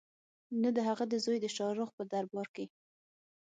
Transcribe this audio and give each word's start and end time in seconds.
نه 0.61 0.69
د 0.75 0.77
هغه 0.87 1.03
د 1.09 1.13
زوی 1.23 1.37
شاه 1.55 1.71
رخ 1.79 1.89
په 1.97 2.03
دربار 2.13 2.47
کې. 2.55 2.65